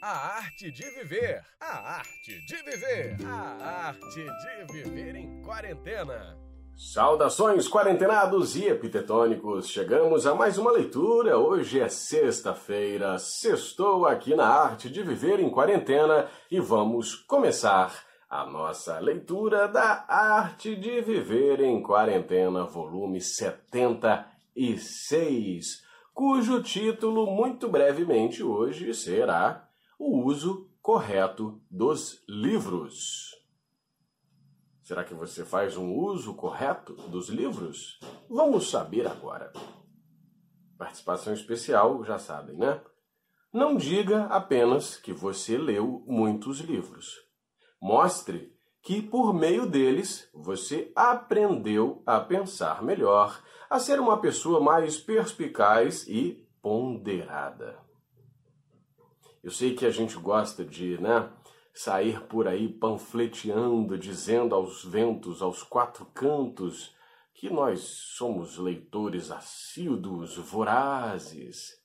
A 0.00 0.36
arte 0.36 0.70
de 0.70 0.88
viver. 0.90 1.42
A 1.60 1.96
arte 1.96 2.40
de 2.46 2.56
viver. 2.62 3.16
A 3.26 3.88
arte 3.88 4.24
de 4.24 4.72
viver 4.72 5.16
em 5.16 5.42
quarentena. 5.42 6.38
Saudações 6.76 7.68
quarentenados 7.68 8.54
e 8.54 8.66
epitetônicos! 8.66 9.68
Chegamos 9.68 10.24
a 10.24 10.36
mais 10.36 10.56
uma 10.56 10.70
leitura. 10.70 11.36
Hoje 11.36 11.80
é 11.80 11.88
sexta-feira, 11.88 13.18
sextou 13.18 14.06
aqui 14.06 14.36
na 14.36 14.46
Arte 14.46 14.88
de 14.88 15.02
Viver 15.02 15.40
em 15.40 15.50
Quarentena 15.50 16.28
e 16.48 16.60
vamos 16.60 17.16
começar 17.16 17.92
a 18.30 18.46
nossa 18.46 19.00
leitura 19.00 19.66
da 19.66 20.04
Arte 20.08 20.76
de 20.76 21.00
Viver 21.00 21.60
em 21.60 21.82
Quarentena, 21.82 22.62
volume 22.62 23.20
76, 23.20 25.82
cujo 26.14 26.62
título, 26.62 27.26
muito 27.26 27.68
brevemente 27.68 28.44
hoje, 28.44 28.94
será 28.94 29.67
O 30.00 30.22
Uso 30.22 30.70
Correto 30.80 31.60
dos 31.68 32.22
Livros. 32.28 33.34
Será 34.80 35.02
que 35.02 35.12
você 35.12 35.44
faz 35.44 35.76
um 35.76 35.92
uso 35.92 36.34
correto 36.34 36.94
dos 37.08 37.28
livros? 37.28 37.98
Vamos 38.30 38.70
saber 38.70 39.08
agora. 39.08 39.52
Participação 40.78 41.34
especial, 41.34 42.04
já 42.04 42.16
sabem, 42.16 42.56
né? 42.56 42.80
Não 43.52 43.76
diga 43.76 44.26
apenas 44.26 44.96
que 44.96 45.12
você 45.12 45.58
leu 45.58 46.04
muitos 46.06 46.60
livros. 46.60 47.16
Mostre 47.82 48.56
que 48.80 49.02
por 49.02 49.34
meio 49.34 49.66
deles 49.66 50.30
você 50.32 50.92
aprendeu 50.94 52.04
a 52.06 52.20
pensar 52.20 52.84
melhor, 52.84 53.42
a 53.68 53.80
ser 53.80 53.98
uma 53.98 54.20
pessoa 54.20 54.60
mais 54.60 54.96
perspicaz 54.96 56.06
e 56.06 56.48
ponderada. 56.62 57.87
Eu 59.42 59.50
sei 59.50 59.74
que 59.74 59.86
a 59.86 59.90
gente 59.90 60.16
gosta 60.16 60.64
de, 60.64 61.00
né, 61.00 61.30
sair 61.72 62.20
por 62.22 62.48
aí 62.48 62.68
panfleteando, 62.68 63.96
dizendo 63.96 64.54
aos 64.54 64.84
ventos, 64.84 65.40
aos 65.40 65.62
quatro 65.62 66.06
cantos, 66.06 66.94
que 67.32 67.48
nós 67.48 67.80
somos 68.16 68.58
leitores 68.58 69.30
assíduos, 69.30 70.36
vorazes. 70.36 71.78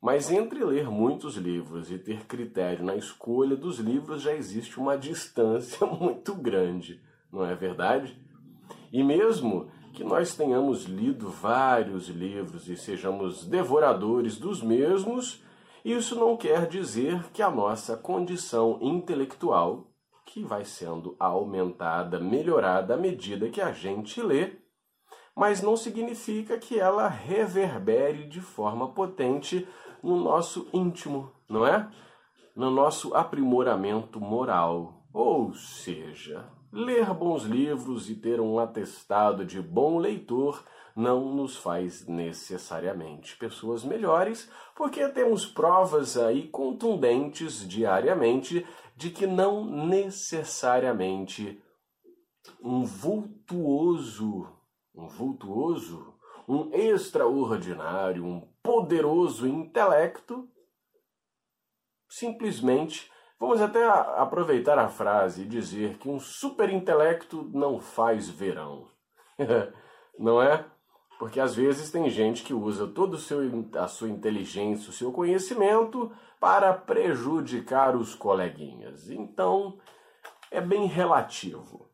Mas 0.00 0.30
entre 0.30 0.62
ler 0.62 0.88
muitos 0.88 1.36
livros 1.36 1.90
e 1.90 1.98
ter 1.98 2.26
critério 2.26 2.84
na 2.84 2.94
escolha 2.94 3.56
dos 3.56 3.78
livros 3.80 4.22
já 4.22 4.32
existe 4.32 4.78
uma 4.78 4.96
distância 4.96 5.84
muito 5.88 6.34
grande, 6.34 7.00
não 7.32 7.44
é 7.44 7.56
verdade? 7.56 8.16
E 8.92 9.02
mesmo 9.02 9.68
que 9.94 10.04
nós 10.04 10.36
tenhamos 10.36 10.84
lido 10.84 11.28
vários 11.28 12.08
livros 12.08 12.68
e 12.68 12.76
sejamos 12.76 13.44
devoradores 13.44 14.36
dos 14.36 14.62
mesmos, 14.62 15.42
isso 15.84 16.18
não 16.18 16.36
quer 16.36 16.66
dizer 16.66 17.30
que 17.30 17.42
a 17.42 17.50
nossa 17.50 17.96
condição 17.96 18.78
intelectual, 18.80 19.90
que 20.24 20.42
vai 20.42 20.64
sendo 20.64 21.14
aumentada, 21.18 22.18
melhorada 22.18 22.94
à 22.94 22.96
medida 22.96 23.50
que 23.50 23.60
a 23.60 23.70
gente 23.70 24.22
lê, 24.22 24.56
mas 25.36 25.60
não 25.60 25.76
significa 25.76 26.56
que 26.56 26.78
ela 26.78 27.08
reverbere 27.08 28.26
de 28.26 28.40
forma 28.40 28.94
potente 28.94 29.68
no 30.02 30.16
nosso 30.16 30.68
íntimo, 30.72 31.30
não 31.48 31.66
é? 31.66 31.90
No 32.56 32.70
nosso 32.70 33.14
aprimoramento 33.14 34.20
moral. 34.20 35.02
Ou 35.12 35.52
seja, 35.52 36.48
ler 36.72 37.12
bons 37.12 37.42
livros 37.42 38.08
e 38.08 38.14
ter 38.14 38.40
um 38.40 38.58
atestado 38.58 39.44
de 39.44 39.60
bom 39.60 39.98
leitor 39.98 40.64
não 40.94 41.34
nos 41.34 41.56
faz 41.56 42.06
necessariamente 42.06 43.36
pessoas 43.36 43.84
melhores, 43.84 44.50
porque 44.76 45.08
temos 45.08 45.44
provas 45.44 46.16
aí 46.16 46.48
contundentes 46.48 47.66
diariamente 47.66 48.66
de 48.96 49.10
que 49.10 49.26
não 49.26 49.64
necessariamente 49.64 51.60
um 52.62 52.84
vultuoso, 52.84 54.46
um 54.94 55.08
vultuoso, 55.08 56.14
um 56.46 56.70
extraordinário, 56.72 58.24
um 58.24 58.40
poderoso 58.62 59.46
intelecto 59.46 60.48
simplesmente 62.08 63.10
Vamos 63.38 63.60
até 63.60 63.84
aproveitar 63.84 64.78
a 64.78 64.88
frase 64.88 65.42
e 65.42 65.46
dizer 65.46 65.98
que 65.98 66.08
um 66.08 66.18
superintelecto 66.18 67.50
não 67.52 67.78
faz 67.78 68.26
verão. 68.26 68.88
não 70.18 70.40
é? 70.40 70.64
Porque 71.24 71.40
às 71.40 71.54
vezes 71.54 71.90
tem 71.90 72.10
gente 72.10 72.42
que 72.42 72.52
usa 72.52 72.86
toda 72.86 73.16
a 73.16 73.88
sua 73.88 74.10
inteligência, 74.10 74.90
o 74.90 74.92
seu 74.92 75.10
conhecimento 75.10 76.12
para 76.38 76.74
prejudicar 76.74 77.96
os 77.96 78.14
coleguinhas. 78.14 79.08
Então, 79.08 79.78
é 80.50 80.60
bem 80.60 80.84
relativo. 80.84 81.88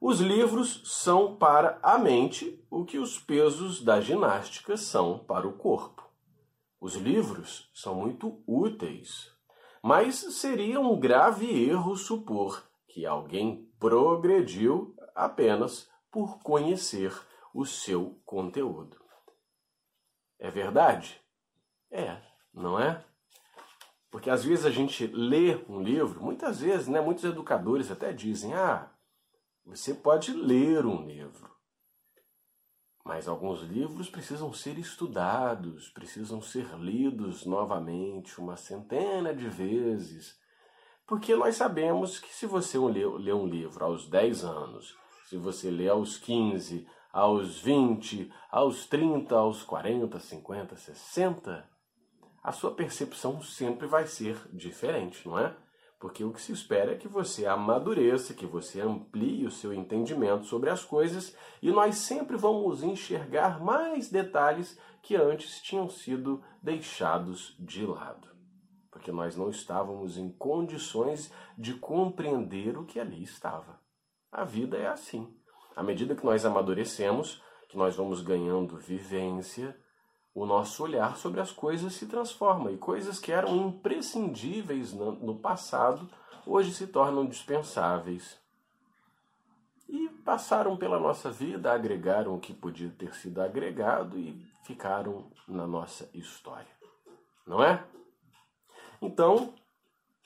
Os 0.00 0.18
livros 0.18 0.80
são 0.86 1.36
para 1.36 1.78
a 1.82 1.98
mente 1.98 2.58
o 2.70 2.86
que 2.86 2.96
os 2.96 3.18
pesos 3.18 3.84
da 3.84 4.00
ginástica 4.00 4.78
são 4.78 5.18
para 5.18 5.46
o 5.46 5.52
corpo. 5.52 6.02
Os 6.80 6.94
livros 6.94 7.70
são 7.74 7.96
muito 7.96 8.42
úteis, 8.46 9.30
mas 9.82 10.14
seria 10.14 10.80
um 10.80 10.98
grave 10.98 11.68
erro 11.68 11.94
supor 11.94 12.66
que 12.88 13.04
alguém 13.04 13.70
progrediu 13.78 14.96
apenas 15.14 15.86
por 16.10 16.38
conhecer 16.38 17.12
o 17.56 17.64
seu 17.64 18.20
conteúdo. 18.26 18.98
É 20.38 20.50
verdade? 20.50 21.18
É, 21.90 22.20
não 22.52 22.78
é? 22.78 23.02
Porque 24.10 24.28
às 24.28 24.44
vezes 24.44 24.66
a 24.66 24.70
gente 24.70 25.06
lê 25.06 25.56
um 25.66 25.82
livro, 25.82 26.22
muitas 26.22 26.60
vezes, 26.60 26.86
né, 26.86 27.00
muitos 27.00 27.24
educadores 27.24 27.90
até 27.90 28.12
dizem: 28.12 28.52
"Ah, 28.52 28.90
você 29.64 29.94
pode 29.94 30.34
ler 30.34 30.84
um 30.84 31.06
livro". 31.06 31.50
Mas 33.02 33.26
alguns 33.26 33.62
livros 33.62 34.10
precisam 34.10 34.52
ser 34.52 34.78
estudados, 34.78 35.88
precisam 35.90 36.42
ser 36.42 36.66
lidos 36.76 37.46
novamente 37.46 38.38
uma 38.38 38.56
centena 38.56 39.34
de 39.34 39.48
vezes. 39.48 40.36
Porque 41.06 41.34
nós 41.34 41.56
sabemos 41.56 42.18
que 42.18 42.34
se 42.34 42.46
você 42.46 42.78
lê, 42.78 43.32
um 43.32 43.46
livro 43.46 43.84
aos 43.84 44.10
10 44.10 44.44
anos, 44.44 44.94
se 45.28 45.36
você 45.36 45.70
lê 45.70 45.88
aos 45.88 46.18
15, 46.18 46.86
aos 47.16 47.58
20, 47.60 48.30
aos 48.50 48.84
30, 48.84 49.34
aos 49.34 49.62
40, 49.62 50.20
50, 50.20 50.76
60, 50.76 51.66
a 52.44 52.52
sua 52.52 52.72
percepção 52.72 53.40
sempre 53.40 53.86
vai 53.86 54.06
ser 54.06 54.38
diferente, 54.52 55.26
não 55.26 55.38
é? 55.38 55.56
Porque 55.98 56.22
o 56.22 56.30
que 56.30 56.42
se 56.42 56.52
espera 56.52 56.92
é 56.92 56.96
que 56.98 57.08
você 57.08 57.46
amadureça, 57.46 58.34
que 58.34 58.44
você 58.44 58.82
amplie 58.82 59.46
o 59.46 59.50
seu 59.50 59.72
entendimento 59.72 60.44
sobre 60.44 60.68
as 60.68 60.84
coisas 60.84 61.34
e 61.62 61.70
nós 61.70 61.96
sempre 61.96 62.36
vamos 62.36 62.82
enxergar 62.82 63.64
mais 63.64 64.10
detalhes 64.10 64.78
que 65.00 65.16
antes 65.16 65.62
tinham 65.62 65.88
sido 65.88 66.44
deixados 66.62 67.56
de 67.58 67.86
lado. 67.86 68.28
Porque 68.90 69.10
nós 69.10 69.34
não 69.38 69.48
estávamos 69.48 70.18
em 70.18 70.30
condições 70.32 71.32
de 71.56 71.72
compreender 71.72 72.76
o 72.76 72.84
que 72.84 73.00
ali 73.00 73.22
estava. 73.22 73.80
A 74.30 74.44
vida 74.44 74.76
é 74.76 74.86
assim. 74.86 75.34
À 75.76 75.82
medida 75.82 76.16
que 76.16 76.24
nós 76.24 76.46
amadurecemos, 76.46 77.42
que 77.68 77.76
nós 77.76 77.94
vamos 77.94 78.22
ganhando 78.22 78.78
vivência, 78.78 79.76
o 80.34 80.46
nosso 80.46 80.82
olhar 80.82 81.16
sobre 81.16 81.40
as 81.40 81.52
coisas 81.52 81.92
se 81.92 82.06
transforma 82.06 82.72
e 82.72 82.78
coisas 82.78 83.18
que 83.18 83.30
eram 83.30 83.54
imprescindíveis 83.56 84.94
no 84.94 85.38
passado 85.38 86.08
hoje 86.46 86.72
se 86.72 86.86
tornam 86.86 87.26
dispensáveis. 87.26 88.38
E 89.88 90.08
passaram 90.24 90.76
pela 90.76 90.98
nossa 90.98 91.30
vida, 91.30 91.72
agregaram 91.72 92.34
o 92.34 92.40
que 92.40 92.54
podia 92.54 92.90
ter 92.90 93.14
sido 93.14 93.40
agregado 93.40 94.18
e 94.18 94.44
ficaram 94.64 95.30
na 95.46 95.66
nossa 95.66 96.08
história. 96.12 96.74
Não 97.46 97.62
é? 97.62 97.84
Então, 99.00 99.54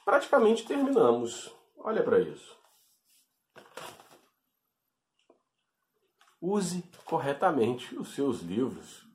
praticamente 0.04 0.64
terminamos. 0.64 1.54
Olha 1.78 2.02
para 2.02 2.20
isso. 2.20 2.59
Use 6.40 6.82
corretamente 7.04 7.96
os 7.96 8.14
seus 8.14 8.40
livros, 8.40 9.06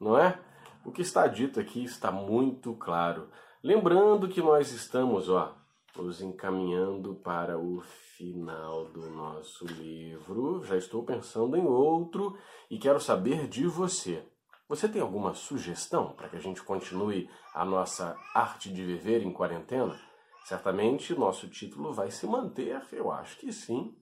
não 0.00 0.18
é? 0.18 0.38
O 0.84 0.92
que 0.92 1.02
está 1.02 1.26
dito 1.26 1.58
aqui 1.58 1.84
está 1.84 2.10
muito 2.10 2.74
claro. 2.74 3.28
Lembrando 3.62 4.28
que 4.28 4.40
nós 4.40 4.70
estamos, 4.72 5.28
ó, 5.28 5.56
nos 5.96 6.20
encaminhando 6.20 7.14
para 7.16 7.58
o 7.58 7.80
final 8.16 8.84
do 8.86 9.10
nosso 9.10 9.66
livro. 9.66 10.62
Já 10.64 10.76
estou 10.76 11.04
pensando 11.04 11.56
em 11.56 11.66
outro 11.66 12.36
e 12.70 12.78
quero 12.78 13.00
saber 13.00 13.48
de 13.48 13.66
você. 13.66 14.22
Você 14.68 14.88
tem 14.88 15.00
alguma 15.00 15.34
sugestão 15.34 16.12
para 16.12 16.28
que 16.28 16.36
a 16.36 16.40
gente 16.40 16.62
continue 16.62 17.30
a 17.54 17.64
nossa 17.64 18.16
arte 18.34 18.72
de 18.72 18.84
viver 18.84 19.22
em 19.22 19.32
quarentena? 19.32 19.98
Certamente 20.44 21.14
nosso 21.14 21.48
título 21.48 21.92
vai 21.92 22.10
se 22.10 22.26
manter, 22.26 22.80
eu 22.92 23.10
acho 23.10 23.38
que 23.38 23.52
sim. 23.52 23.96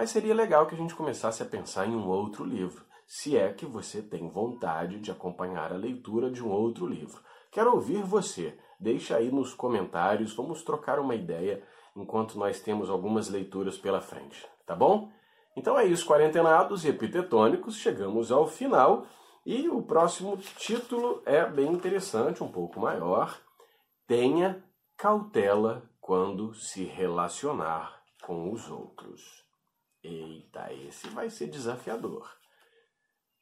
Mas 0.00 0.08
seria 0.08 0.34
legal 0.34 0.64
que 0.64 0.74
a 0.74 0.78
gente 0.78 0.94
começasse 0.94 1.42
a 1.42 1.46
pensar 1.46 1.86
em 1.86 1.94
um 1.94 2.08
outro 2.08 2.42
livro, 2.42 2.82
se 3.06 3.36
é 3.36 3.52
que 3.52 3.66
você 3.66 4.00
tem 4.00 4.30
vontade 4.30 4.98
de 4.98 5.10
acompanhar 5.10 5.74
a 5.74 5.76
leitura 5.76 6.30
de 6.30 6.42
um 6.42 6.48
outro 6.48 6.86
livro. 6.86 7.20
Quero 7.52 7.74
ouvir 7.74 8.02
você. 8.02 8.58
Deixa 8.80 9.18
aí 9.18 9.30
nos 9.30 9.52
comentários, 9.52 10.32
vamos 10.32 10.62
trocar 10.62 10.98
uma 10.98 11.14
ideia 11.14 11.62
enquanto 11.94 12.38
nós 12.38 12.62
temos 12.62 12.88
algumas 12.88 13.28
leituras 13.28 13.76
pela 13.76 14.00
frente, 14.00 14.48
tá 14.64 14.74
bom? 14.74 15.12
Então 15.54 15.78
é 15.78 15.84
isso, 15.84 16.06
quarentenados 16.06 16.86
e 16.86 16.88
epitetônicos, 16.88 17.76
chegamos 17.76 18.32
ao 18.32 18.46
final 18.46 19.04
e 19.44 19.68
o 19.68 19.82
próximo 19.82 20.34
título 20.56 21.22
é 21.26 21.44
bem 21.44 21.70
interessante, 21.70 22.42
um 22.42 22.50
pouco 22.50 22.80
maior. 22.80 23.38
Tenha 24.06 24.64
cautela 24.96 25.82
quando 26.00 26.54
se 26.54 26.84
relacionar 26.84 28.00
com 28.22 28.50
os 28.50 28.70
outros. 28.70 29.49
Eita, 30.02 30.72
esse 30.72 31.08
vai 31.08 31.28
ser 31.28 31.48
desafiador. 31.48 32.30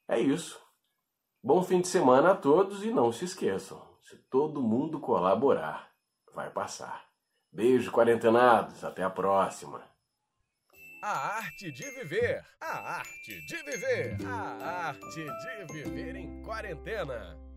É 0.08 0.18
isso. 0.18 0.60
Bom 1.42 1.62
fim 1.62 1.80
de 1.80 1.88
semana 1.88 2.32
a 2.32 2.36
todos 2.36 2.84
e 2.84 2.90
não 2.90 3.12
se 3.12 3.24
esqueçam, 3.24 3.80
se 4.02 4.16
todo 4.30 4.62
mundo 4.62 4.98
colaborar, 4.98 5.92
vai 6.34 6.50
passar. 6.50 7.08
Beijo, 7.52 7.92
quarentenados, 7.92 8.82
até 8.82 9.02
a 9.02 9.10
próxima. 9.10 9.82
A 11.02 11.36
arte 11.36 11.70
de 11.70 11.88
viver, 11.90 12.44
a 12.60 12.98
arte 12.98 13.46
de 13.46 13.56
viver, 13.62 14.16
a 14.26 14.88
arte 14.88 15.24
de 15.24 15.72
viver 15.72 16.16
em 16.16 16.42
quarentena. 16.42 17.47